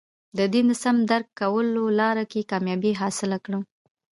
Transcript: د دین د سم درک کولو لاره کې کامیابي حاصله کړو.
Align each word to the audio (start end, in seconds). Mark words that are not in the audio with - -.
د 0.37 0.39
دین 0.53 0.65
د 0.71 0.73
سم 0.83 0.97
درک 1.09 1.27
کولو 1.39 1.83
لاره 1.99 2.23
کې 2.31 2.47
کامیابي 2.51 2.91
حاصله 3.01 3.37
کړو. 3.45 3.59